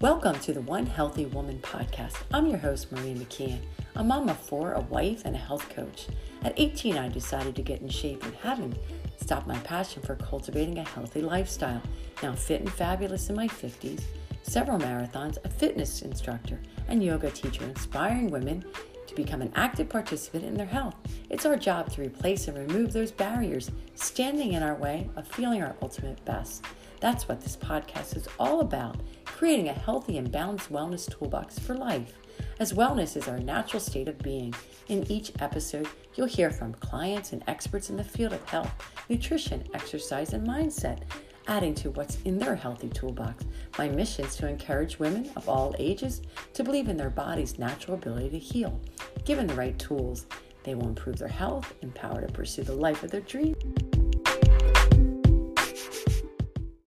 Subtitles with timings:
[0.00, 2.16] Welcome to the One Healthy Woman podcast.
[2.32, 3.60] I'm your host, Maria McKeon.
[3.94, 6.08] A mom of four, a wife, and a health coach.
[6.42, 8.76] At 18, I decided to get in shape and haven't
[9.22, 11.80] stopped my passion for cultivating a healthy lifestyle.
[12.24, 14.02] Now fit and fabulous in my 50s,
[14.42, 18.64] several marathons, a fitness instructor, and yoga teacher, inspiring women
[19.06, 20.96] to become an active participant in their health.
[21.30, 25.62] It's our job to replace and remove those barriers standing in our way of feeling
[25.62, 26.64] our ultimate best.
[27.00, 28.96] That's what this podcast is all about
[29.44, 32.14] creating a healthy and balanced wellness toolbox for life,
[32.60, 34.54] as wellness is our natural state of being.
[34.88, 38.72] In each episode, you'll hear from clients and experts in the field of health,
[39.10, 41.00] nutrition, exercise, and mindset
[41.46, 43.44] adding to what's in their healthy toolbox.
[43.76, 46.22] My mission is to encourage women of all ages
[46.54, 48.80] to believe in their body's natural ability to heal.
[49.26, 50.24] Given the right tools,
[50.62, 53.62] they will improve their health, empowered to pursue the life of their dreams.